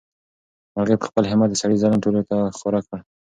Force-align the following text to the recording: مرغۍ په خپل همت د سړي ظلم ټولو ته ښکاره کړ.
مرغۍ 0.73 0.95
په 0.99 1.05
خپل 1.09 1.23
همت 1.31 1.49
د 1.51 1.55
سړي 1.61 1.75
ظلم 1.81 1.99
ټولو 2.03 2.21
ته 2.29 2.37
ښکاره 2.57 2.81
کړ. 2.87 2.99